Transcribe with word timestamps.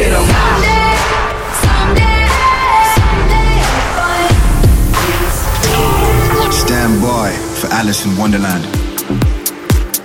Stand 6.55 7.03
by 7.03 7.33
for 7.61 7.67
Alison 7.73 8.17
Wonderland. 8.17 8.65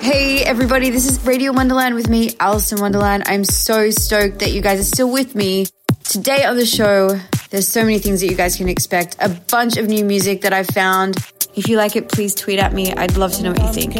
Hey 0.02 0.44
everybody, 0.44 0.90
this 0.90 1.05
is 1.09 1.26
Radio 1.26 1.52
Wonderland 1.54 1.95
with 1.95 2.09
me, 2.09 2.36
Alison 2.40 2.81
Wonderland. 2.81 3.23
I'm 3.26 3.44
so 3.44 3.90
stoked 3.90 4.40
that 4.40 4.52
you 4.52 4.62
guys 4.62 4.80
are 4.80 4.84
still 4.84 5.12
with 5.12 5.36
me. 5.36 5.67
Today 6.03 6.44
on 6.45 6.58
the 6.58 6.66
show, 6.66 7.20
there's 7.52 7.67
so 7.67 7.81
many 7.81 8.00
things 8.00 8.22
that 8.22 8.28
you 8.28 8.36
guys 8.36 8.58
can 8.58 8.67
expect. 8.67 9.16
A 9.20 9.30
bunch 9.30 9.78
of 9.78 9.88
new 9.88 10.03
music 10.03 10.42
that 10.42 10.53
I've 10.53 10.67
found. 10.67 11.17
If 11.55 11.70
you 11.70 11.78
like 11.78 11.95
it, 11.95 12.09
please 12.09 12.34
tweet 12.36 12.59
at 12.59 12.73
me. 12.73 12.92
I'd 12.94 13.16
love 13.16 13.31
to 13.34 13.44
know 13.44 13.52
what 13.52 13.76
you 13.76 13.88
think. 13.88 13.94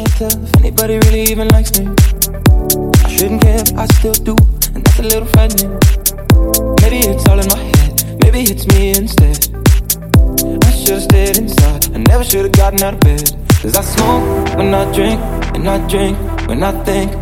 Shouldn't 3.14 3.42
care, 3.42 3.62
I 3.76 3.86
still 3.98 4.12
do, 4.12 4.34
and 4.74 4.84
that's 4.84 4.98
a 4.98 5.02
little 5.02 5.26
frightening. 5.26 5.70
Maybe 6.82 6.98
it's 7.06 7.26
all 7.28 7.38
in 7.38 7.48
my 7.48 7.62
head, 7.76 8.18
maybe 8.22 8.40
it's 8.42 8.66
me 8.66 8.90
instead. 8.90 9.38
I 10.66 10.70
should've 10.70 11.02
stayed 11.02 11.36
inside, 11.38 11.94
I 11.94 11.98
never 11.98 12.24
should've 12.24 12.52
gotten 12.52 12.82
out 12.82 12.94
of 12.94 13.00
bed. 13.00 13.30
Cause 13.62 13.76
I 13.76 13.82
smoke 13.82 14.58
when 14.58 14.74
I 14.74 14.84
drink, 14.92 15.20
and 15.54 15.68
I 15.68 15.78
drink 15.88 16.18
when 16.48 16.62
I 16.62 16.72
think. 16.84 17.14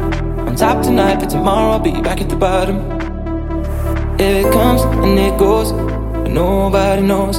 On 0.48 0.56
top 0.56 0.82
tonight, 0.82 1.20
but 1.20 1.28
tomorrow 1.30 1.72
I'll 1.72 1.78
be 1.78 1.92
back 1.92 2.20
at 2.20 2.28
the 2.28 2.36
bottom. 2.36 2.78
It 4.18 4.50
comes 4.52 4.82
and 5.04 5.18
it 5.18 5.38
goes, 5.38 5.72
but 5.72 6.30
nobody 6.30 7.02
knows. 7.02 7.36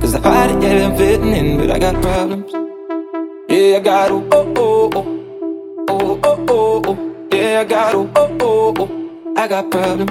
Cause 0.00 0.14
I 0.14 0.20
fight 0.20 0.50
it, 0.50 0.62
yeah, 0.62 0.88
I'm 0.88 0.96
fitting 0.96 1.32
in, 1.32 1.58
but 1.58 1.70
I 1.70 1.78
got 1.78 1.94
problems. 2.02 2.52
Yeah, 3.48 3.76
I 3.76 3.80
got 3.80 4.10
oh, 4.10 4.28
oh, 4.30 4.54
oh, 4.56 4.90
oh. 4.94 5.14
Oh, 5.90 6.20
oh, 6.22 6.46
oh, 6.48 6.82
oh. 6.86 7.07
Yeah, 7.32 7.60
I 7.60 7.64
got 7.64 7.94
oh, 7.94 8.10
oh, 8.16 8.36
oh, 8.40 8.74
oh. 8.78 9.34
I 9.36 9.48
got 9.48 9.70
problems. 9.70 10.10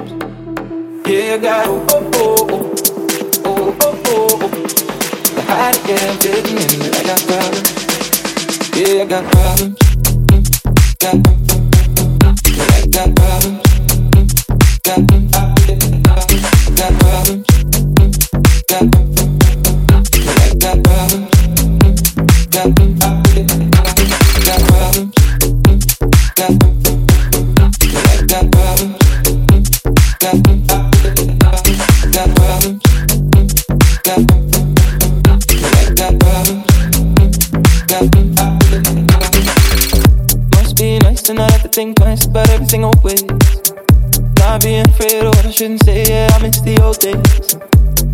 Yeah, 1.07 1.33
I 1.33 1.37
got 1.37 1.67
oh, 1.67 1.85
oh, 1.91 2.11
oh, 2.13 2.47
oh. 2.51 2.75
Oh, 3.45 3.77
oh, 3.81 4.01
oh, 4.05 4.39
oh. 4.41 4.49
Fight 5.47 5.75
it, 5.77 5.89
yeah, 5.89 6.09
I'm 6.11 6.17
fitting 6.19 6.57
in, 6.57 6.79
but 6.79 6.95
I 6.95 7.03
got 7.03 7.21
problems. 7.27 7.69
Yeah, 8.75 9.01
I 9.01 9.05
got 9.05 9.23
problems. 9.31 9.75
Mm, 10.27 10.43
Got 10.99 11.15
problems. 11.23 11.51
I. 11.53 13.15
Mm. 13.17 13.57
Mm. 14.13 14.27
Mm. 14.27 14.37
Got 16.75 16.95
problems. 16.99 17.47
Mm, 17.77 18.07
Got 26.35 26.59
problems. 26.59 26.76
Must 40.53 40.77
be 40.77 40.99
nice 40.99 41.23
to 41.23 41.33
not 41.33 41.49
have 41.51 41.63
to 41.63 41.67
think 41.67 41.97
twice 41.97 42.25
about 42.25 42.47
everything 42.49 42.83
always. 42.83 43.23
Not 44.37 44.61
being 44.61 44.85
afraid 44.87 45.23
of 45.23 45.33
what 45.35 45.45
I 45.45 45.51
shouldn't 45.51 45.83
say, 45.83 46.05
yeah, 46.05 46.29
I 46.31 46.41
miss 46.43 46.61
the 46.61 46.79
old 46.83 46.99
days. 46.99 47.57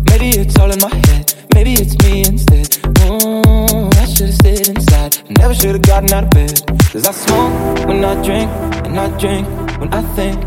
Maybe 0.08 0.30
it's 0.40 0.58
all 0.58 0.70
in 0.70 0.80
my 0.80 0.94
head, 1.08 1.34
maybe 1.52 1.74
it's 1.74 1.98
me 2.02 2.24
instead. 2.24 2.68
Mm, 3.04 3.94
I 3.94 4.06
should've 4.06 4.34
stayed 4.34 4.68
inside, 4.68 5.18
never 5.38 5.54
should've 5.54 5.82
gotten 5.82 6.10
out 6.14 6.24
of 6.24 6.30
bed. 6.30 6.62
Cause 6.90 7.06
I 7.06 7.12
smoke 7.12 7.86
when 7.86 8.02
I 8.04 8.14
drink, 8.24 8.50
and 8.86 8.98
I 8.98 9.08
drink 9.18 9.46
when 9.78 9.92
I 9.92 10.00
think. 10.14 10.42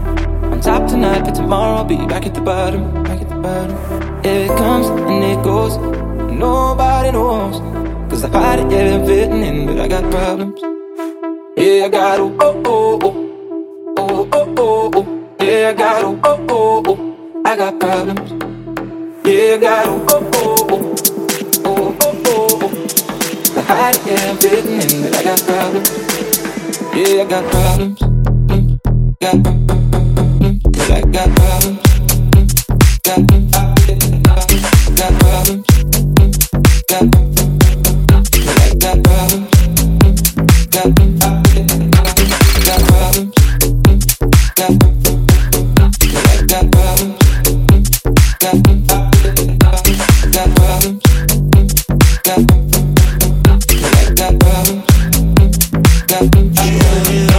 On 0.52 0.60
top 0.62 0.90
tonight, 0.90 1.26
but 1.26 1.36
tomorrow 1.36 1.78
I'll 1.78 1.86
be 1.86 1.98
back 2.08 2.26
at 2.26 2.34
the 2.34 2.42
bottom, 2.42 3.04
back 3.04 3.22
at 3.22 3.30
the 3.30 3.36
bottom. 3.36 3.78
It 4.26 4.48
comes 4.58 4.88
and 4.88 5.24
it 5.24 5.44
goes, 5.44 5.78
nobody 6.32 7.12
knows. 7.12 7.87
Cause 8.18 8.26
I 8.26 8.30
fight 8.32 8.58
it, 8.58 8.72
yeah, 8.72 8.96
I'm 8.96 9.06
fitting 9.06 9.44
in, 9.44 9.68
but 9.68 9.80
I 9.80 9.88
got 9.88 10.10
problems. 10.10 10.60
Yeah, 11.56 11.86
I 11.86 11.90
got 11.90 12.20
oh, 12.20 12.36
oh, 12.40 12.64
oh, 12.66 13.00
oh. 13.04 13.94
Oh, 13.96 14.30
oh, 14.34 14.56
oh, 14.58 14.92
oh. 14.96 15.36
Yeah, 15.40 15.70
I 15.70 15.74
got 15.74 16.04
oh, 16.04 16.20
oh, 16.24 16.46
oh, 16.50 16.84
oh. 16.88 17.42
I 17.46 17.56
got 17.56 17.80
problems. 17.80 18.32
Yeah, 19.24 19.54
I 19.54 19.58
got 19.60 19.86
oh, 19.86 20.08
oh, 20.10 20.26
oh, 20.34 20.66
oh. 20.72 20.96
Oh, 21.64 21.98
oh, 22.02 22.60
oh. 22.64 23.56
I 23.56 23.62
hide 23.62 23.96
it, 23.98 24.06
yeah, 24.08 24.32
I'm 24.32 24.38
fitting 24.38 24.82
in, 24.82 25.04
but 25.04 25.16
I 25.16 25.24
got 25.24 25.40
problems. 25.46 25.90
Yeah, 26.96 27.22
I 27.22 27.26
got 27.30 27.52
problems. 27.52 28.00
Mm, 28.02 28.80
Got 29.22 29.44
problems. 29.44 30.66
I 30.90 31.02
got 31.02 31.30
problems. 31.36 31.80
Mm, 32.34 32.48
Got 33.04 33.28
problems. 33.28 33.52
Got 34.98 35.20
problems. 35.20 35.68
Mm, 35.68 36.88
Got 36.90 37.12
problems. 37.12 37.67
Got 38.48 39.04
Got. 39.04 39.48
Got 40.72 40.96
Got 40.96 41.44
got 42.64 42.88
Got 56.08 57.37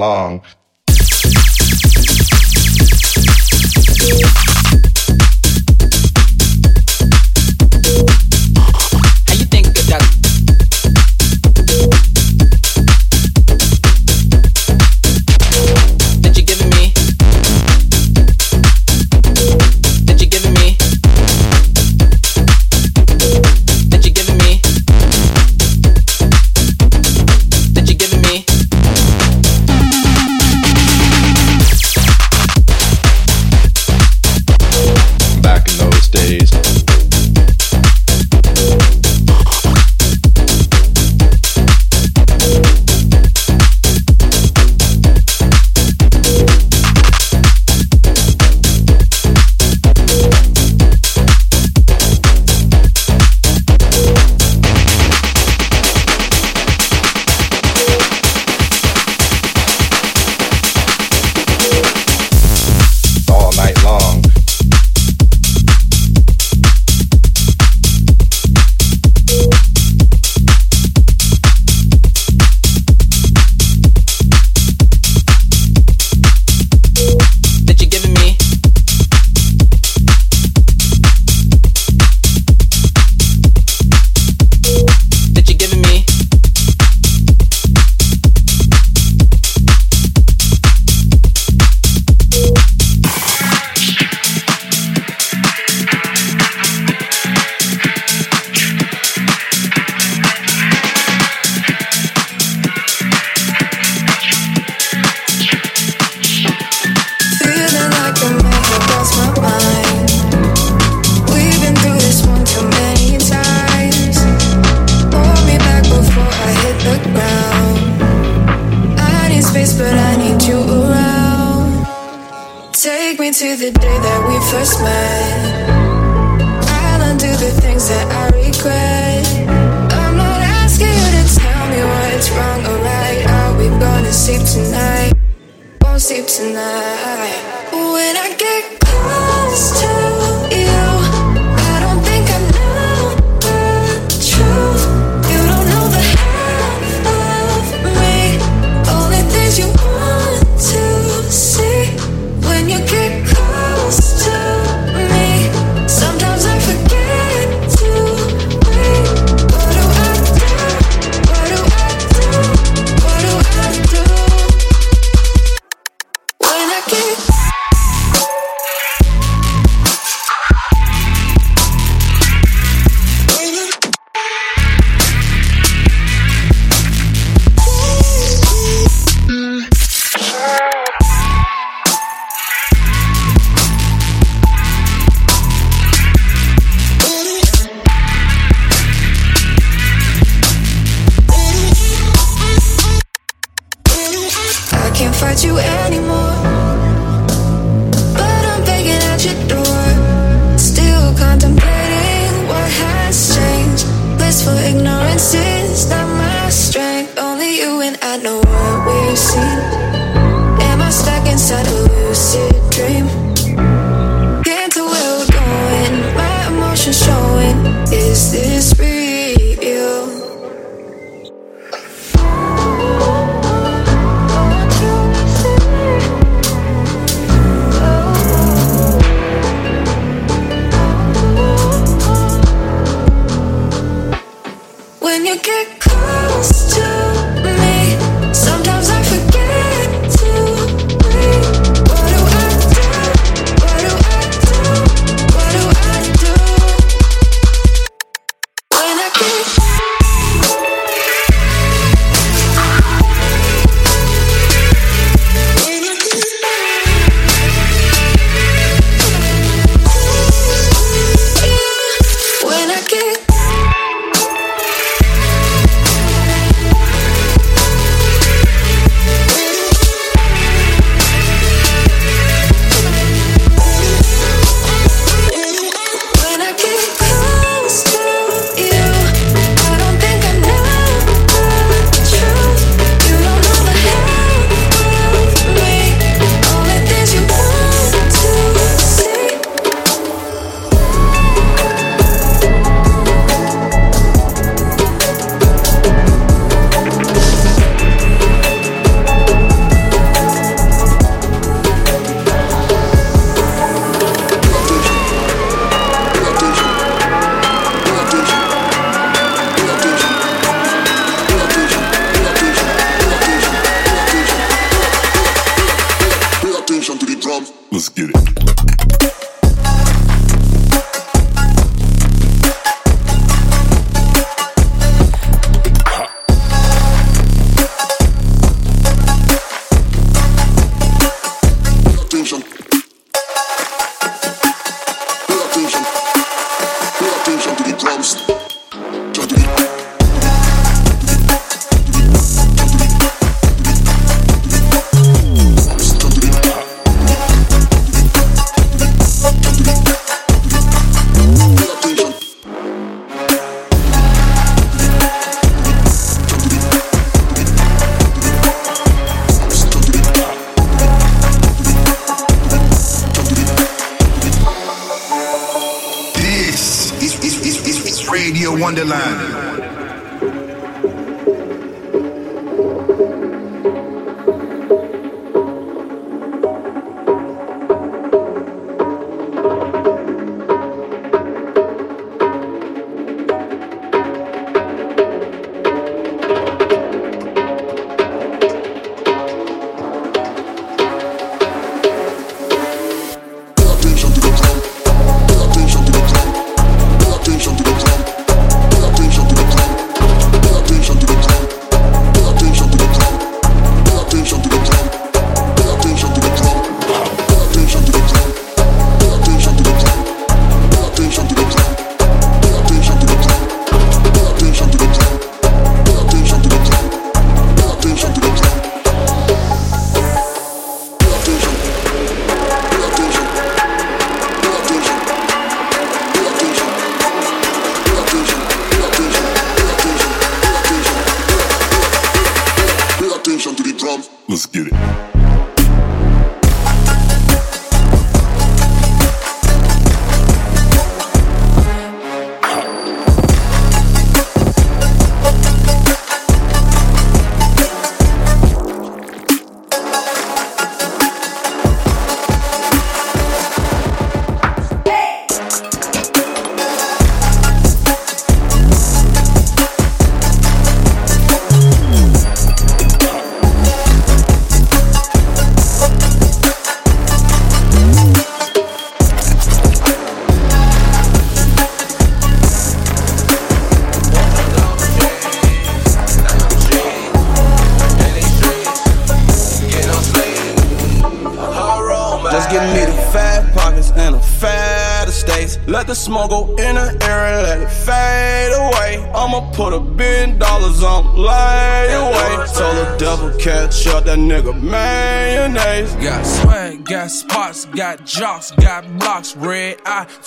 When 0.00 0.40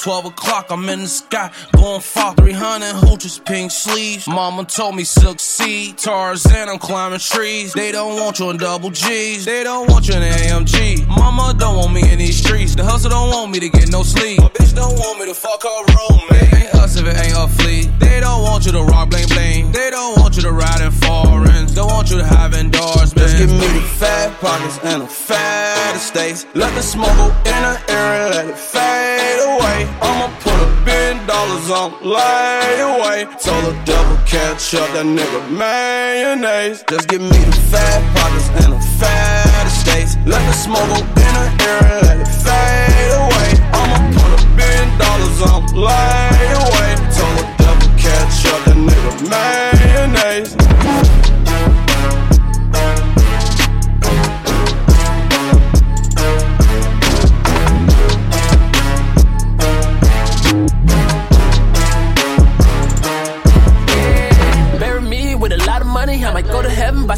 12 0.03 0.25
o'clock, 0.25 0.67
I'm 0.69 0.89
in 0.89 0.99
the 0.99 1.07
sky, 1.07 1.49
going 1.71 2.01
far. 2.01 2.35
300 2.35 2.93
hooches, 2.93 3.39
pink 3.39 3.71
sleeves. 3.71 4.27
Mama 4.27 4.65
told 4.65 4.97
me 4.97 5.05
succeed. 5.05 5.97
Tarzan, 5.97 6.67
I'm 6.67 6.77
climbing 6.77 7.19
trees. 7.19 7.71
They 7.71 7.93
don't 7.93 8.19
want 8.19 8.37
you 8.37 8.49
in 8.49 8.57
double 8.57 8.89
G's. 8.89 9.45
They 9.45 9.63
don't 9.63 9.89
want 9.89 10.09
you 10.09 10.15
in 10.15 10.21
AMG. 10.21 11.07
Mama 11.07 11.55
don't 11.57 11.77
want 11.77 11.93
me 11.93 12.11
in 12.11 12.19
these 12.19 12.35
streets. 12.35 12.75
The 12.75 12.83
hustle 12.83 13.11
don't 13.11 13.29
want 13.29 13.51
me 13.51 13.61
to 13.61 13.69
get 13.69 13.93
no 13.93 14.03
sleep. 14.03 14.41
My 14.41 14.49
bitch 14.49 14.75
don't 14.75 14.99
want 14.99 15.21
me 15.21 15.25
to 15.27 15.33
fuck 15.33 15.63
her 15.63 15.85
roommate. 15.95 16.53
Ain't 16.53 16.75
us 16.75 16.97
if 16.97 17.07
it 17.07 17.15
ain't 17.15 17.37
a 17.37 17.47
fleet. 17.47 17.89
They 17.99 18.19
don't 18.19 18.41
want 18.41 18.65
you 18.65 18.73
to 18.73 18.83
rock 18.83 19.09
bling 19.09 19.29
bling. 19.29 19.71
They 19.71 19.89
don't 19.89 20.19
want 20.19 20.35
you 20.35 20.41
to 20.41 20.51
ride 20.51 20.81
in 20.81 20.91
foreigns. 20.91 21.75
Don't 21.75 21.87
want 21.87 22.11
you 22.11 22.17
to 22.17 22.25
have 22.25 22.53
endorsements. 22.53 23.13
Just 23.13 23.37
give 23.37 23.49
me 23.49 23.79
the 23.79 23.87
fat 23.87 24.37
pockets 24.41 24.79
and 24.83 25.03
the 25.03 25.07
fat 25.07 25.72
estates. 25.95 26.45
Let 26.53 26.73
the 26.75 26.82
smoke 26.82 27.15
go 27.17 27.27
in 27.45 27.62
the 27.63 27.75
air 27.89 28.08
and 28.19 28.36
let 28.36 28.45
it 28.47 28.58
fade 28.58 29.39
away. 29.51 29.79
I'ma 30.01 30.27
put 30.39 30.53
a 30.53 30.69
billion 30.86 31.25
dollars 31.25 31.69
on 31.69 31.91
layaway. 32.01 33.25
Told 33.41 33.63
the 33.65 33.75
devil 33.86 34.17
catch 34.25 34.73
up 34.75 34.89
that 34.93 35.06
nigga 35.06 35.41
mayonnaise. 35.49 36.84
Just 36.89 37.08
give 37.08 37.21
me 37.21 37.39
the 37.49 37.58
fat 37.71 38.01
pockets 38.15 38.49
and 38.63 38.73
the 38.73 38.82
fat 38.99 39.65
estates. 39.67 40.17
Let 40.25 40.41
the 40.49 40.53
smoke 40.53 40.88
go 40.89 40.97
in 40.97 41.34
the 41.39 41.47
air 41.69 41.82
and 41.93 42.01
let 42.08 42.17
it 42.25 42.32
fade 42.45 43.13
away. 43.23 43.49
I'ma 43.77 43.99
put 44.17 44.32
a 44.38 44.41
billion 44.58 44.89
dollars 44.97 45.39
on 45.49 45.62
layaway. 45.88 46.91
Told 47.17 47.36
the 47.39 47.45
devil 47.62 47.89
catch 47.97 48.45
up 48.51 48.60
that 48.65 48.77
nigga 48.77 49.13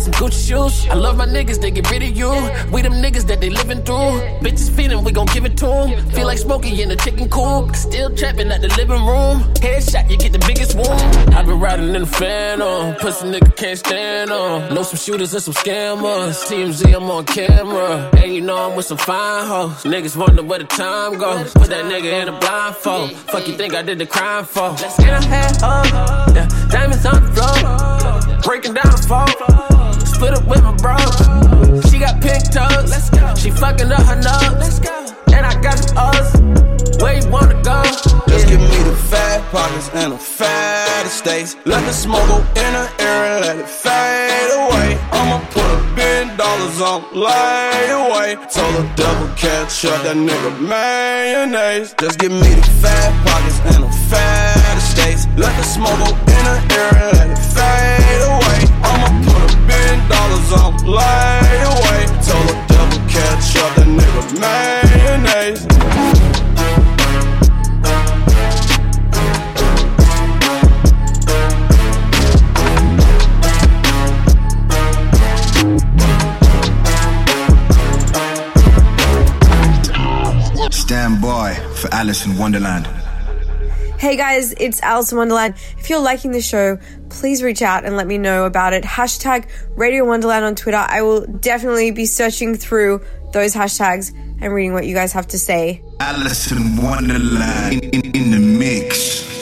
some 0.06 0.13
Gucci 0.13 0.48
shoes. 0.48 0.88
I 0.89 0.94
love 0.94 1.18
my 1.18 1.26
niggas, 1.26 1.60
they 1.60 1.72
get 1.72 1.89
rid 1.89 2.04
of 2.04 2.15
you. 2.15 2.30
We 2.72 2.82
them 2.82 2.94
niggas 2.94 3.26
that 3.28 3.41
they 3.41 3.50
living 3.50 3.84
through. 3.84 4.22
Bitches 4.44 4.70
feeding, 4.70 5.04
we 5.04 5.12
gon' 5.12 5.26
give 5.28 5.46
it 5.46 5.58
to 5.58 5.65
them. 5.65 6.10
Feel 6.12 6.28
like 6.28 6.38
smoking 6.38 6.78
in 6.78 6.89
the 6.89 6.96
chicken 6.96 7.28
coop. 7.30 7.76
Still 7.76 8.15
trapping 8.15 8.52
at 8.52 8.62
the 8.62 8.68
living 8.78 9.04
room. 9.06 9.41
Headshot, 9.65 10.10
you 10.10 10.18
get 10.18 10.32
the 10.32 10.39
biggest 10.39 10.76
wound. 10.76 11.02
i 11.34 11.41
been 11.41 11.60
riding 11.60 11.96
in 11.96 12.02
the 12.02 12.08
phantom. 12.08 12.96
Pussy 12.96 13.26
nigga 13.26 13.56
can't 13.56 13.80
stand 13.80 14.32
on. 14.32 14.74
Know 14.74 14.84
some 14.84 15.00
shooters 15.00 15.34
and 15.34 15.41
some 15.41 15.56
scammers. 15.56 16.38
TMZ, 16.48 16.96
I'm 16.96 17.10
on 17.10 17.26
camera. 17.26 18.12
And 18.18 18.34
you 18.34 18.41
know 18.41 18.58
I'm 18.58 18.76
with 18.76 18.86
some 18.86 19.00
fine 19.00 19.48
hoes. 19.48 19.84
Niggas 19.84 20.15
wonder 20.15 20.44
where 20.44 20.60
the 20.60 20.65
time 20.65 21.18
goes. 21.18 21.52
Put 21.54 21.70
that 21.70 21.86
nigga 21.86 22.22
in 22.22 22.28
a 22.30 22.39
blindfold. 22.39 23.12
Fuck 23.32 23.48
you 23.48 23.58
think 23.58 23.74
I 23.74 23.82
did 23.82 23.98
the 23.98 24.06
crime 24.06 24.46
for? 24.46 24.70
Let's 24.70 24.98
get 24.98 25.24
a 25.24 25.26
head 25.26 25.63
up. 25.63 26.36
Yeah, 26.36 26.48
diamonds 26.70 27.06
on 27.06 27.24
the 27.24 27.32
floor. 27.34 28.41
Breaking 28.44 28.76
down 28.76 28.91
the 28.91 29.06
phone. 29.08 29.95
Split 30.06 30.34
up 30.34 30.48
with 30.48 30.63
my 30.63 30.74
bro. 30.78 30.98
She 31.89 32.00
got 32.00 32.22
pink 32.22 32.52
toes. 32.52 32.94
She 33.41 33.52
fucking 33.52 33.91
up 33.91 34.04
her 34.04 34.15
nose. 34.15 34.80
And 35.34 35.46
I 35.46 35.60
got 35.62 35.78
some 35.78 35.98
O's. 35.98 37.02
Where 37.02 37.20
you 37.20 37.30
wanna 37.30 37.62
go? 37.62 37.84
Just 38.28 38.48
give 38.48 38.62
me 38.62 38.78
the 38.84 38.96
fat 39.10 39.41
pockets 39.52 39.89
and 39.94 40.13
the 40.13 40.18
fat 40.18 41.06
estates. 41.06 41.58
Let 41.65 41.86
the 41.86 41.91
smoke 41.91 42.28
go 42.28 42.38
in 42.38 42.72
the 42.74 42.89
air 43.00 43.36
and 43.36 43.46
let 43.46 43.58
it 43.58 43.68
fade 43.68 44.52
away. 44.56 44.98
I'ma 45.12 45.39
put 45.52 45.65
a 45.65 45.96
billion 45.96 46.38
dollars 46.38 46.80
on 46.82 47.04
lay 47.13 47.89
away. 47.91 48.36
Told 48.50 48.76
the 48.76 48.89
double 48.96 49.28
catch 49.36 49.84
up 49.86 50.04
that 50.04 50.15
nigga 50.15 50.52
mayonnaise. 50.62 51.94
Just 52.00 52.18
give 52.20 52.32
me 52.32 52.54
the 52.56 52.68
fat 52.82 53.12
pockets 53.28 53.60
and 53.76 53.84
the 53.84 53.91
fat 54.10 54.78
estates. 54.78 55.28
Let 55.38 55.56
the 55.58 55.63
smoke 55.63 56.00
go 56.00 56.12
in 56.15 56.44
the 56.48 56.58
air 56.80 56.96
and 56.96 57.18
let 57.18 57.30
it 57.30 57.41
fade 57.56 58.24
away. 58.24 58.60
I'ma 58.88 59.25
put 59.65 59.73
a 59.73 59.78
billion 59.78 60.10
dollars 60.10 60.51
on 60.54 60.73
lay 60.86 61.62
away. 61.63 62.06
Told 62.23 62.47
the 62.47 62.56
devil 62.67 62.99
catch 63.10 63.56
up 63.58 63.75
that 63.75 63.88
nigga 63.88 64.39
mayonnaise. 64.39 65.65
Stand 80.71 81.21
by 81.21 81.56
for 81.75 81.93
Alison 81.93 82.38
Wonderland. 82.38 82.88
Hey 83.97 84.17
guys, 84.17 84.54
it's 84.60 84.82
Alison 84.84 85.17
Wonderland. 85.17 85.56
If 85.80 85.89
you're 85.89 85.99
liking 85.99 86.32
the 86.32 86.41
show, 86.41 86.78
please 87.15 87.41
reach 87.41 87.62
out 87.62 87.86
and 87.86 87.95
let 87.95 88.08
me 88.08 88.17
know 88.17 88.45
about 88.45 88.73
it. 88.73 88.84
Hashtag 88.84 89.47
Radio 89.75 90.06
Wonderland 90.06 90.45
on 90.45 90.56
Twitter. 90.56 90.78
I 90.78 91.01
will 91.01 91.25
definitely 91.25 91.91
be 91.91 92.06
searching 92.06 92.56
through 92.56 93.01
those 93.32 93.54
hashtags 93.54 94.13
and 94.41 94.54
reading 94.54 94.73
what 94.73 94.86
you 94.86 94.93
guys 94.93 95.13
have 95.13 95.28
to 95.30 95.39
say. 95.39 95.82
Alison 95.99 96.78
Wonderland 96.78 97.84
in, 97.84 98.06
in, 98.06 98.15
in 98.15 98.32
the 98.32 98.39
mix. 98.39 99.35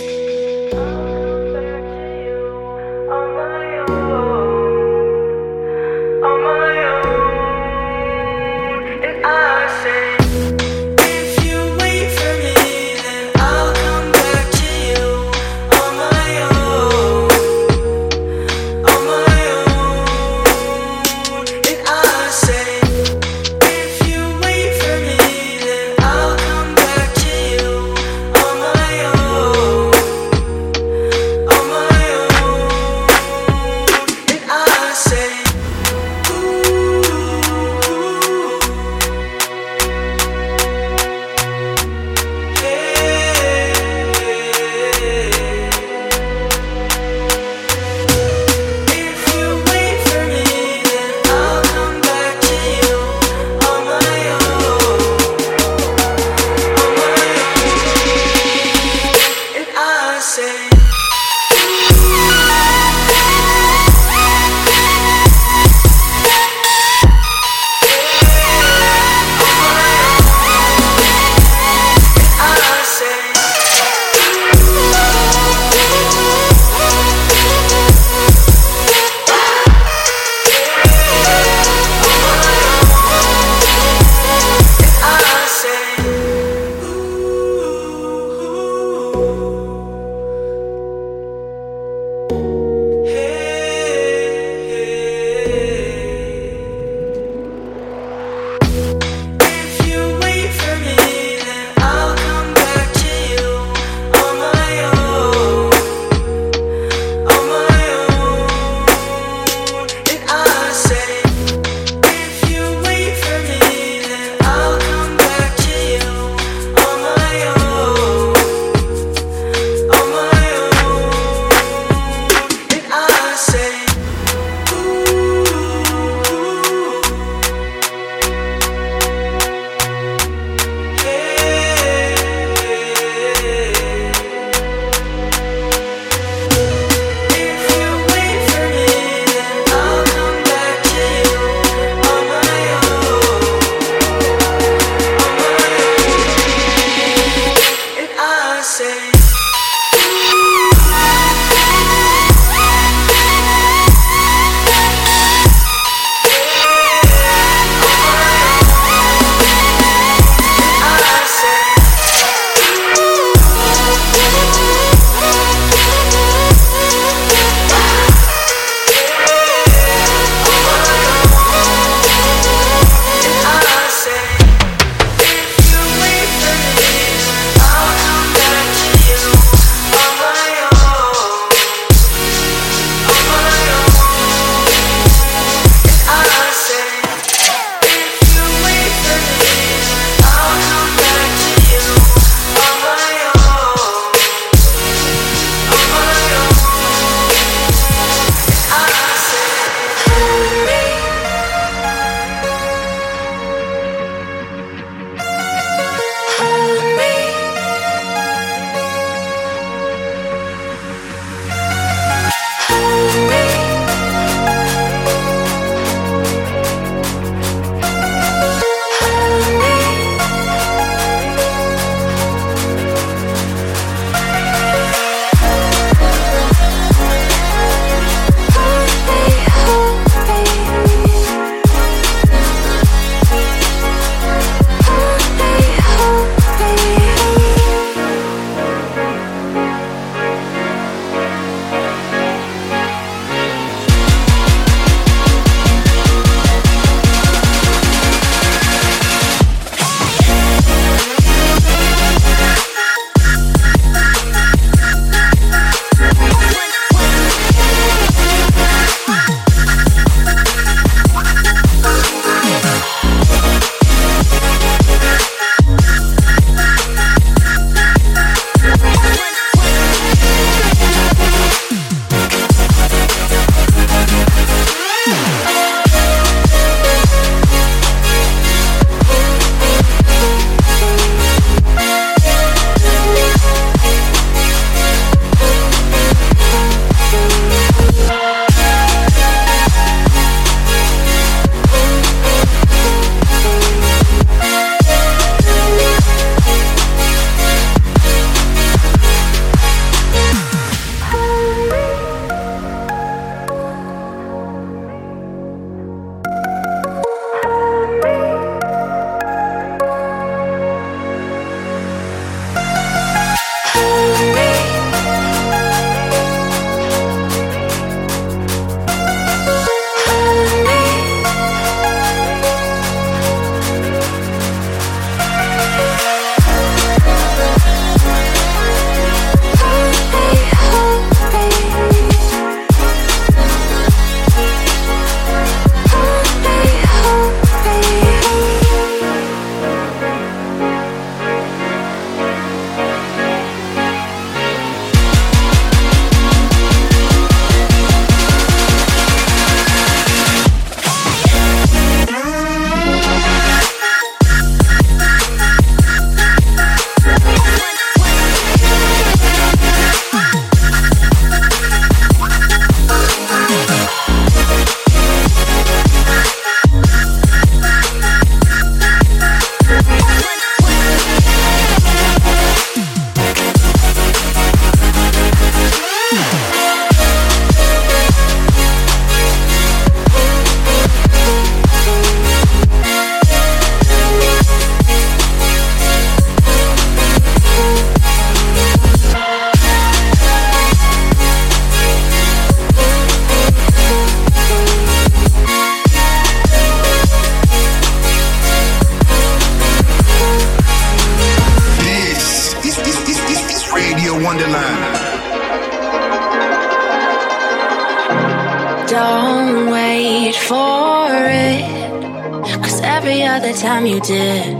time 413.63 413.85
you 413.85 414.01
did, 414.01 414.57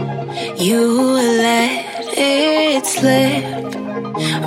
you 0.58 0.82
let 0.82 2.08
it 2.18 2.86
slip 2.86 3.44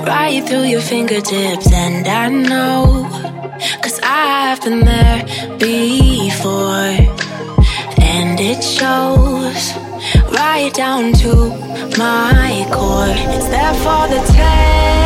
right 0.07 0.43
through 0.47 0.63
your 0.63 0.81
fingertips. 0.81 1.71
And 1.71 2.07
I 2.07 2.27
know, 2.29 3.07
cause 3.83 3.99
I've 4.01 4.59
been 4.63 4.79
there 4.79 5.23
before. 5.59 6.89
And 8.01 8.39
it 8.39 8.63
shows 8.63 9.63
right 10.33 10.71
down 10.73 11.13
to 11.21 11.33
my 11.95 12.65
core. 12.73 13.13
It's 13.35 13.49
there 13.49 13.75
for 13.75 14.07
the 14.07 14.21
test. 14.33 14.96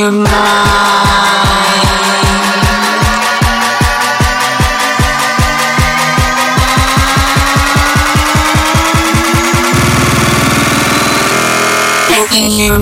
Your 0.00 0.10
mind. 0.12 0.30
Open 12.18 12.50
your 12.50 12.78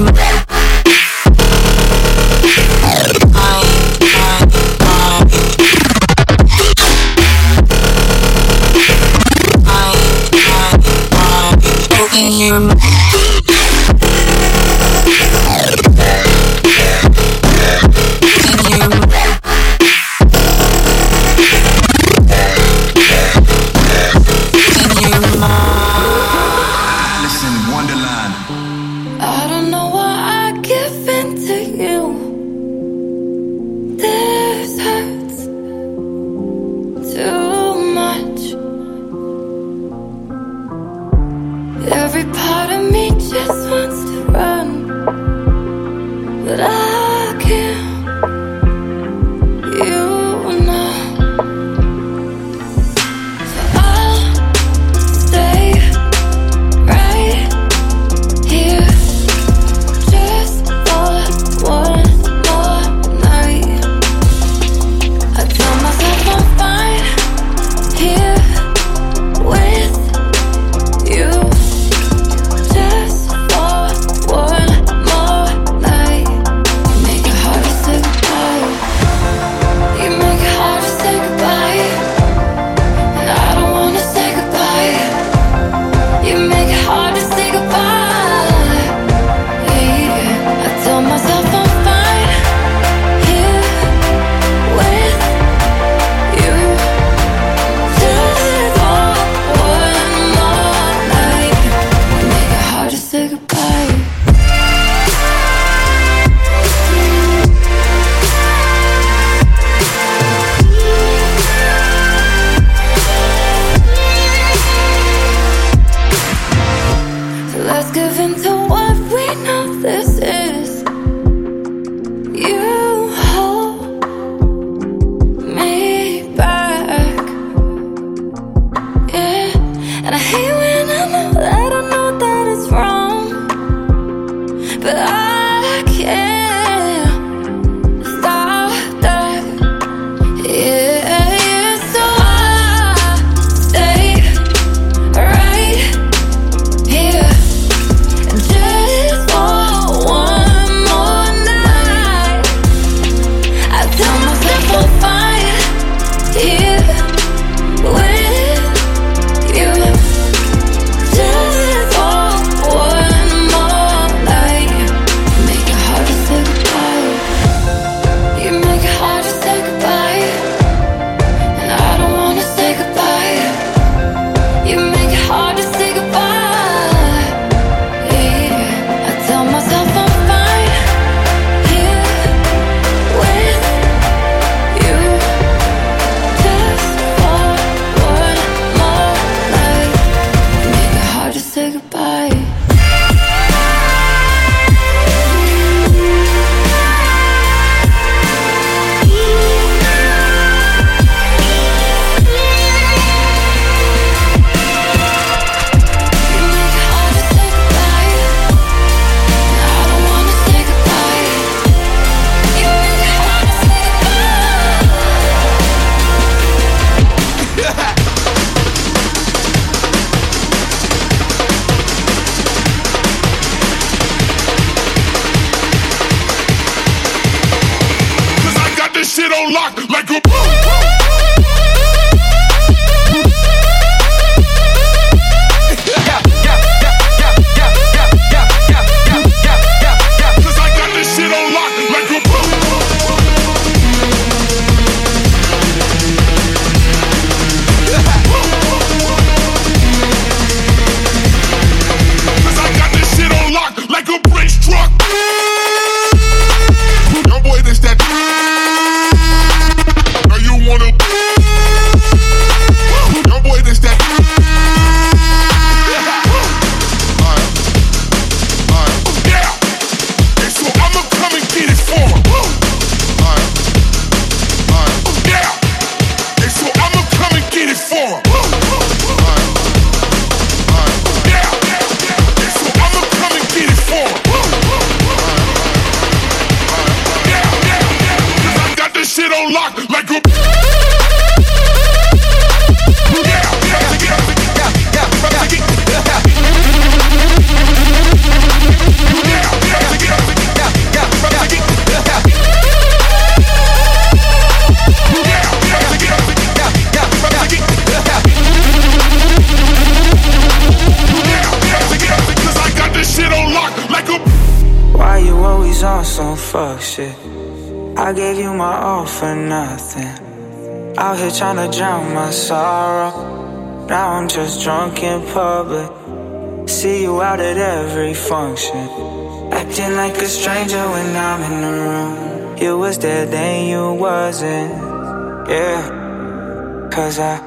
Cause 337.08 337.20
I 337.20 337.40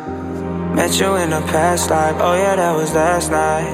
met 0.74 0.99
you 0.99 1.16
in 1.18 1.32
a 1.32 1.41
past 1.41 1.91
life. 1.91 2.16
Oh, 2.18 2.34
yeah, 2.34 2.55
that 2.55 2.76
was 2.76 2.95
last 2.95 3.30
night. 3.30 3.72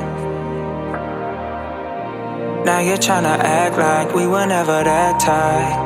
Now 2.66 2.80
you're 2.82 2.98
trying 2.98 3.24
to 3.24 3.30
act 3.30 3.78
like 3.78 4.14
we 4.14 4.28
were 4.28 4.46
never 4.46 4.84
that 4.84 5.18
tight. 5.22 5.80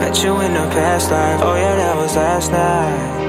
Met 0.00 0.20
you 0.24 0.40
in 0.40 0.50
a 0.50 0.66
past 0.74 1.12
life. 1.12 1.40
Oh, 1.44 1.54
yeah, 1.54 1.76
that 1.76 1.96
was 1.96 2.16
last 2.16 2.50
night. 2.50 3.22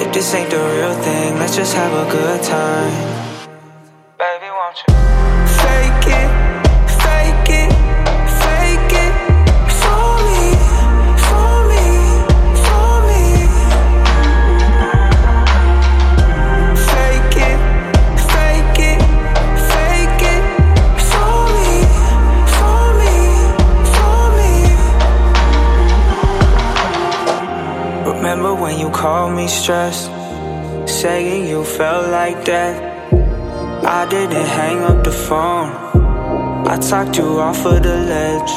If 0.00 0.10
this 0.14 0.34
ain't 0.34 0.48
the 0.48 0.56
real 0.56 0.94
thing, 1.02 1.34
let's 1.34 1.54
just 1.54 1.74
have 1.74 1.92
a 1.92 2.10
good 2.10 2.42
time. 2.44 3.13
Just 29.64 30.10
saying 30.86 31.48
you 31.48 31.64
felt 31.64 32.10
like 32.10 32.44
death. 32.44 32.76
I 33.82 34.06
didn't 34.10 34.44
hang 34.44 34.82
up 34.82 35.02
the 35.02 35.10
phone, 35.10 35.70
I 36.68 36.76
talked 36.76 37.16
you 37.16 37.40
off 37.40 37.64
of 37.64 37.82
the 37.82 37.96
ledge. 37.96 38.52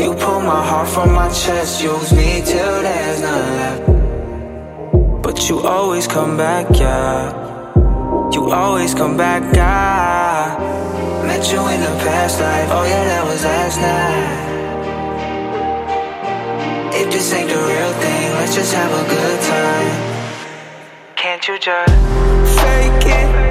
You 0.00 0.14
pulled 0.14 0.44
my 0.44 0.64
heart 0.64 0.88
from 0.88 1.12
my 1.12 1.28
chest, 1.28 1.82
used 1.82 2.16
me 2.16 2.40
till 2.42 2.80
there's 2.80 3.20
none 3.20 3.56
left. 3.60 5.22
But 5.22 5.50
you 5.50 5.60
always 5.60 6.06
come 6.06 6.38
back, 6.38 6.66
yeah. 6.80 7.34
You 8.32 8.52
always 8.52 8.94
come 8.94 9.18
back, 9.18 9.42
yeah. 9.54 10.56
Met 11.26 11.52
you 11.52 11.60
in 11.68 11.80
the 11.82 11.94
past 12.08 12.40
life, 12.40 12.70
oh 12.72 12.84
yeah, 12.84 13.04
that 13.04 13.24
was 13.26 13.44
last 13.44 13.78
night. 13.84 14.46
If 17.02 17.12
this 17.12 17.34
ain't 17.34 17.50
the 17.50 17.56
real 17.56 17.92
thing, 18.00 18.32
let's 18.36 18.54
just 18.54 18.72
have 18.72 18.90
a 18.90 19.04
good 19.10 19.40
time 19.42 20.05
you 21.48 21.58
just 21.60 21.92
fake 22.58 23.06
it? 23.06 23.45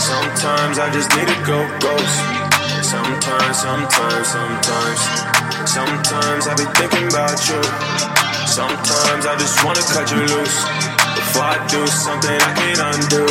Sometimes 0.00 0.78
I 0.78 0.90
just 0.92 1.10
need 1.16 1.28
to 1.28 1.38
go 1.46 1.58
ghost. 1.80 2.16
Sometimes, 2.82 3.56
sometimes, 3.56 4.26
sometimes. 4.26 5.00
Sometimes 5.68 6.42
I 6.48 6.54
be 6.56 6.66
thinking 6.74 7.06
about 7.08 7.38
you. 7.48 7.60
Sometimes 8.48 9.22
I 9.26 9.34
just 9.38 9.62
wanna 9.64 9.84
cut 9.94 10.10
you 10.10 10.20
loose. 10.26 10.58
Before 11.14 11.46
I 11.54 11.58
do 11.68 11.86
something 11.86 12.34
I 12.34 12.52
can't 12.58 12.80
undo. 12.90 13.24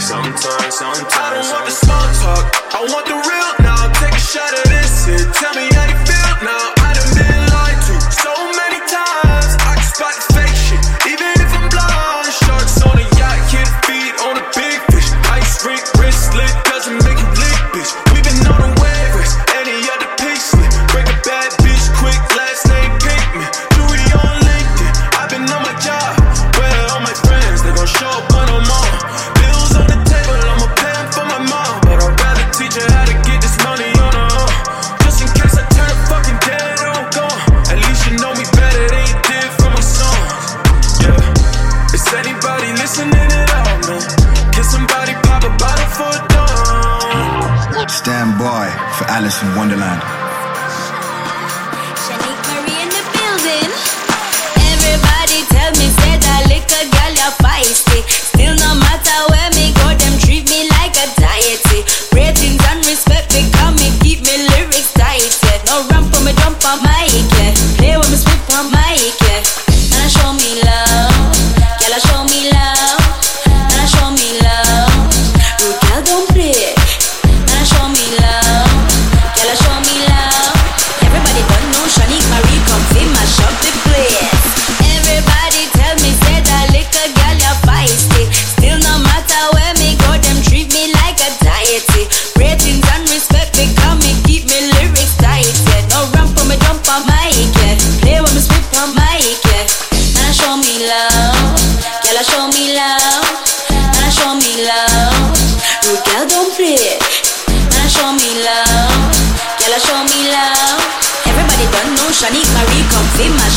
Sometimes, 0.00 0.74
sometimes. 0.74 1.12
I 1.12 1.34
don't 1.34 1.50
want 1.52 1.66
the 1.66 1.76
small 1.76 2.06
talk. 2.24 2.44
I 2.72 2.80
want 2.88 3.06
the 3.06 3.18
real 3.20 3.52
now. 3.60 3.90
Take 4.00 4.16
a 4.16 4.24
shot 4.32 4.52
of 4.54 4.64
this 4.72 5.04
hit. 5.04 5.26
Tell 5.34 5.54
me 5.54 5.68
how 5.74 5.86
you 5.90 5.98
feel 6.08 6.32
now. 6.46 6.72
I 6.80 6.94
done 6.94 7.14
been. 7.14 7.39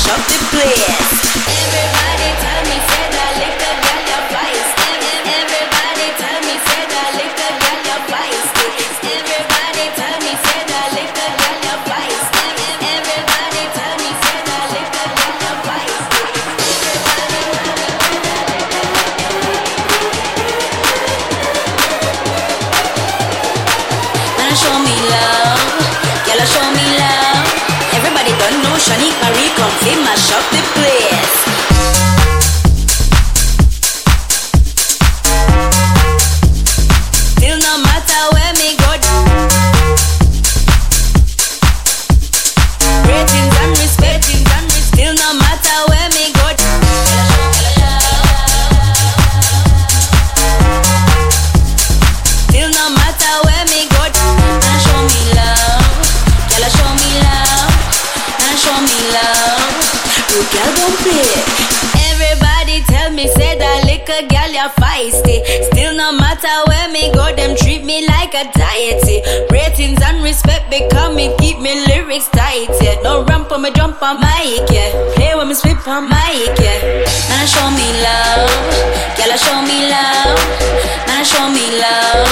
Shut 0.04 0.32
it 0.32 0.43
mic, 74.44 74.70
yeah. 74.72 74.91
Play 75.16 75.36
with 75.36 75.48
me, 75.48 75.54
spit 75.54 75.88
on 75.88 76.10
mic, 76.10 76.52
yeah. 76.60 76.80
Man, 77.30 77.46
show 77.48 77.68
me 77.72 77.88
love, 78.04 78.52
girl, 79.18 79.34
show 79.38 79.60
me 79.64 79.88
love. 79.88 80.39
Man, 81.08 81.24
show 81.24 81.48
me 81.50 81.66
love, 81.80 82.28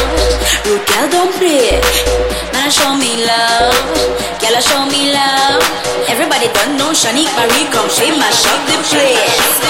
rude 0.66 0.86
girl, 0.88 1.08
don't 1.10 1.32
play. 1.40 1.80
Man, 2.54 2.70
show 2.70 2.96
me 2.96 3.24
love, 3.26 3.76
girl, 4.42 4.58
show 4.60 4.84
me 4.92 5.14
love. 5.14 5.64
Everybody 6.08 6.48
don't 6.54 6.78
know 6.78 6.92
Shanique 6.92 7.32
Marie, 7.38 7.68
come 7.72 7.90
shake 7.90 8.18
my 8.18 8.30
shop 8.32 8.60
the 8.68 8.78
place. 8.90 9.62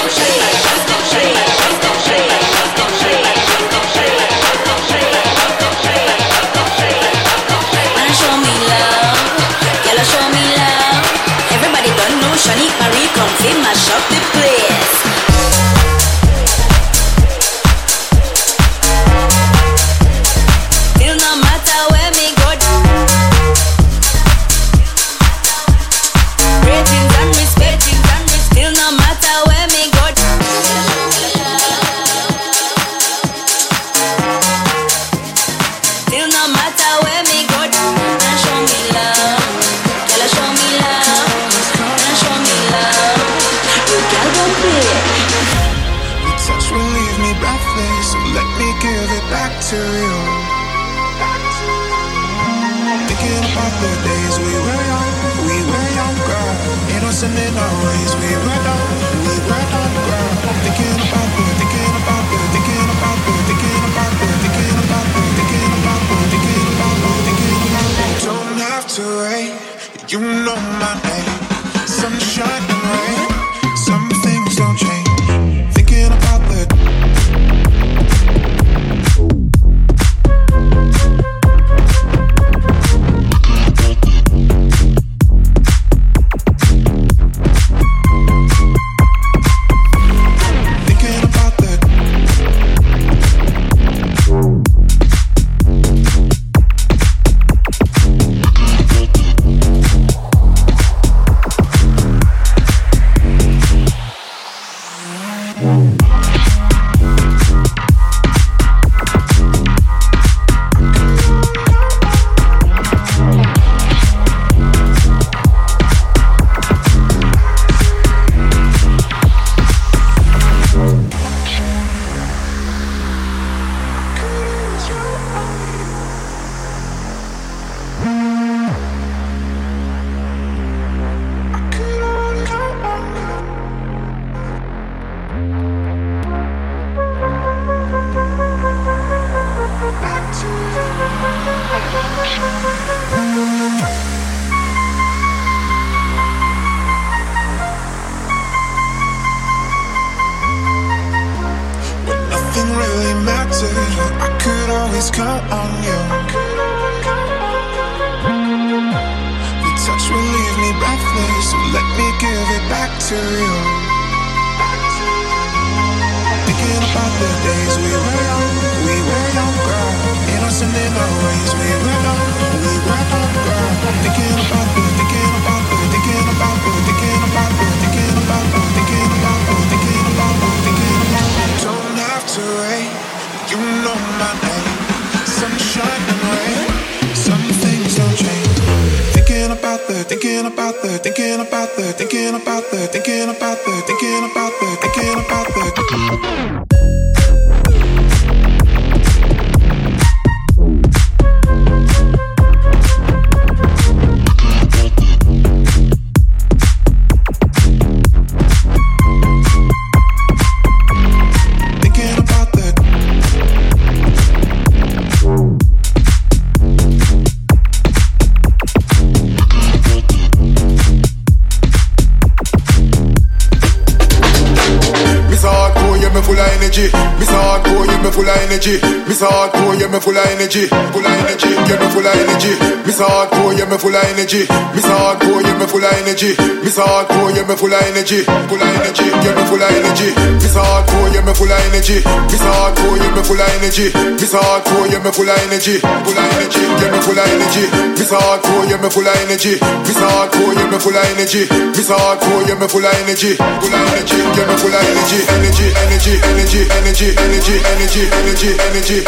remedy 228.52 228.91
Miss 229.22 229.30
hardcore, 229.30 229.78
yeah, 229.78 229.86
me 229.86 230.00
full 230.02 230.18
of 230.18 230.26
energy. 230.34 230.66
Full 230.66 231.06
of 231.06 231.14
energy, 231.14 231.54
yeah, 231.54 231.78
me 231.78 231.86
full 231.94 232.02
of 232.02 232.10
energy. 232.10 232.58
Miss 232.82 232.98
hardcore, 232.98 233.54
yeah, 233.54 233.70
me 233.70 233.78
full 233.78 233.94
of 233.94 234.02
energy. 234.02 234.50
Miss 234.74 234.82
hardcore, 234.82 235.46
yeah, 235.46 235.54
me 235.62 235.66
full 235.70 235.78
of 235.78 235.94
energy. 235.94 236.34
Miss 236.66 236.74
hardcore, 236.74 237.30
yeah, 237.30 237.46
me 237.46 237.54
full 237.54 237.70
of 237.70 237.86
energy. 237.86 238.26
Full 238.26 238.58
of 238.58 238.66
energy, 238.66 239.06
yeah, 239.22 239.30
me 239.38 239.46
full 239.46 239.62
of 239.62 239.70
energy. 239.70 240.10
Miss 240.42 240.58
hardcore, 240.58 241.06
yeah, 241.14 241.22
me 241.22 241.32
full 241.38 241.46
of 241.46 241.62
energy. 241.70 242.02
Miss 242.02 242.42
hardcore, 242.42 242.98
yeah, 242.98 243.14
me 243.14 243.22
full 243.22 243.38
of 243.38 243.46
energy. 243.46 243.86
Miss 243.94 244.34
hardcore, 244.34 244.90
yeah, 244.90 244.98
me 244.98 245.10
full 245.14 245.30
of 245.30 245.38
energy. 245.38 245.78
Full 245.78 246.18
of 246.18 246.26
energy, 246.26 246.62
yeah, 246.82 246.90
me 246.90 246.98
full 246.98 247.14
of 247.14 247.30
energy. 247.30 247.64
Miss 247.94 248.10
hardcore, 248.10 248.66
yeah, 248.66 248.82
me 248.82 248.90
full 248.90 249.06
of 249.06 249.14
energy. 249.22 249.54
Miss 249.86 250.02
hardcore, 250.02 250.50
yeah, 250.58 250.66
me 250.66 250.78
full 250.82 250.98
of 250.98 251.06
energy. 251.14 251.46
Miss 251.78 251.86
hardcore, 251.94 252.42
yeah, 252.42 252.58
me 252.58 252.66
full 252.66 252.82
of 252.82 252.90
energy. 252.90 253.38
Full 253.38 253.70
of 253.70 253.86
energy, 253.86 254.18
yeah, 254.18 254.50
me 254.50 254.56
full 254.58 254.74
of. 254.74 254.82
Energy, 254.82 255.22
energy, 255.30 255.70
energy, 255.78 256.18
energy, 256.26 256.66
energy, 256.74 257.14
energy, 257.22 257.54
energy, 257.70 258.02
energy, 258.18 258.50
energy, 258.66 258.98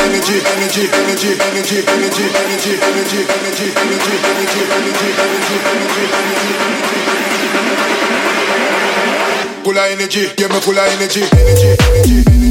energy, 10.05 10.29
give 10.37 10.51
me 10.51 10.61
full 10.61 10.79
of 10.79 10.87
energy, 10.87 11.23
energy, 11.23 11.77
energy, 11.97 12.25
energy. 12.27 12.44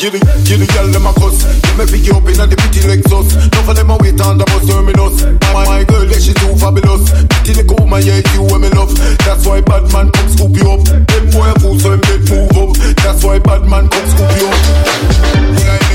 You 0.00 0.08
the, 0.08 0.16
you 0.48 0.56
the, 0.56 0.64
girl 0.72 0.88
them 0.88 1.04
a 1.04 1.12
cuss. 1.12 1.44
Let 1.76 1.76
me 1.76 1.84
pick 1.92 2.08
you 2.08 2.16
up 2.16 2.24
in 2.24 2.40
a 2.40 2.48
the 2.48 2.56
pretty 2.56 2.80
Lexus. 2.88 3.36
Of 3.36 3.68
them 3.76 3.92
a 3.92 4.00
wait 4.00 4.16
on 4.24 4.40
the 4.40 4.48
bus 4.48 4.64
terminus. 4.64 5.28
My, 5.52 5.68
my 5.68 5.84
girl, 5.84 6.08
yeah, 6.08 6.16
she 6.16 6.32
too 6.32 6.56
fabulous. 6.56 7.12
Pretty 7.28 7.60
little 7.60 7.76
woman, 7.84 8.00
yeah, 8.08 8.24
you 8.32 8.48
and 8.48 8.64
me 8.64 8.72
love. 8.72 8.96
That's 9.28 9.44
why 9.44 9.60
bad 9.60 9.92
man 9.92 10.08
come 10.08 10.28
scoop 10.32 10.56
you 10.56 10.72
up. 10.72 10.80
Them 10.88 11.24
boy 11.28 11.52
a 11.52 11.54
fool, 11.60 11.76
so 11.76 11.92
them 11.92 12.00
dead 12.00 12.24
move 12.32 12.48
up. 12.56 12.72
That's 13.04 13.20
why 13.20 13.44
bad 13.44 13.68
man 13.68 13.92
come 13.92 14.08
scoop 14.08 14.32
you 14.40 14.48
up. 14.48 14.60
Full 15.44 15.89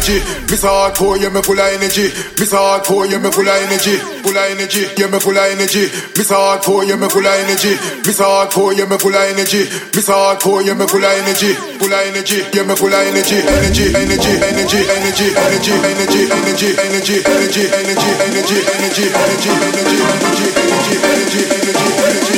energy 0.00 0.24
Miss 0.48 0.64
hardcore, 0.64 1.20
yeah, 1.20 1.28
me 1.28 1.42
full 1.42 1.60
of 1.60 1.68
energy 1.68 2.08
Miss 2.40 2.52
hardcore, 2.52 3.10
yeah, 3.10 3.18
me 3.18 3.30
full 3.30 3.46
of 3.48 3.54
energy 3.60 3.96
Full 4.24 4.36
of 4.36 4.50
energy 4.50 4.88
Yeah, 4.96 5.06
me 5.12 5.20
full 5.20 5.36
of 5.36 5.44
energy 5.44 5.84
Miss 6.16 6.30
hardcore, 6.32 6.88
yeah, 6.88 6.96
me 6.96 7.08
full 7.08 7.26
of 7.26 7.36
energy 7.36 7.76
Miss 8.04 8.18
hardcore, 8.20 8.76
yeah, 8.76 8.88
me 8.88 8.96
full 8.96 9.14
of 9.14 9.20
energy 9.20 9.68
Miss 9.92 10.08
hardcore, 10.08 10.64
yeah, 10.64 10.74
me 10.74 10.86
full 10.88 11.04
of 11.04 11.12
energy 11.12 11.52
Full 11.52 11.92
of 11.92 12.00
energy 12.00 12.38
Yeah, 12.52 12.64
me 12.64 12.74
full 12.74 12.88
of 12.88 12.96
energy. 12.96 13.44
energy 13.44 13.92
Energy, 13.92 13.92
energy, 13.92 14.32
energy, 14.40 14.80
energy, 14.88 15.28
energy, 15.36 15.76
energy, 15.84 16.22
energy, 16.32 16.70
energy, 16.80 16.80
energy, 16.80 17.20
energy, 17.20 18.08
energy, 18.08 18.56
energy, 18.56 19.08
energy, 19.20 19.52
energy, 19.60 19.98
energy, 20.00 20.48
energy, 20.56 20.92
energy, 21.04 21.42
energy, 21.60 22.29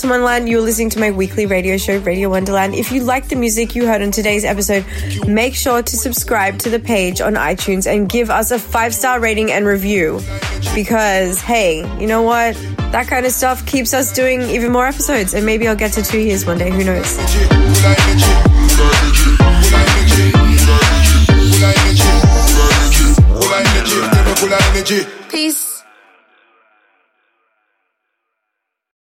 from 0.00 0.10
Wonderland. 0.10 0.48
You're 0.48 0.60
listening 0.60 0.90
to 0.90 1.00
my 1.00 1.10
weekly 1.10 1.46
radio 1.46 1.76
show, 1.76 1.98
Radio 1.98 2.30
Wonderland. 2.30 2.74
If 2.74 2.92
you 2.92 3.02
like 3.02 3.28
the 3.28 3.36
music 3.36 3.74
you 3.74 3.86
heard 3.86 4.02
on 4.02 4.10
today's 4.10 4.44
episode, 4.44 4.84
make 5.26 5.54
sure 5.54 5.82
to 5.82 5.96
subscribe 5.96 6.58
to 6.60 6.70
the 6.70 6.78
page 6.78 7.20
on 7.20 7.34
iTunes 7.34 7.86
and 7.86 8.08
give 8.08 8.30
us 8.30 8.50
a 8.50 8.58
five 8.58 8.94
star 8.94 9.20
rating 9.20 9.50
and 9.52 9.66
review. 9.66 10.20
Because, 10.74 11.40
hey, 11.40 11.78
you 12.00 12.06
know 12.06 12.22
what? 12.22 12.54
That 12.92 13.06
kind 13.08 13.26
of 13.26 13.32
stuff 13.32 13.66
keeps 13.66 13.92
us 13.92 14.12
doing 14.12 14.42
even 14.42 14.72
more 14.72 14.86
episodes, 14.86 15.34
and 15.34 15.44
maybe 15.44 15.68
I'll 15.68 15.76
get 15.76 15.92
to 15.92 16.02
two 16.02 16.18
years 16.20 16.46
one 16.46 16.58
day. 16.58 16.70
Who 16.70 16.84
knows? 16.84 17.16
Peace. 25.30 25.69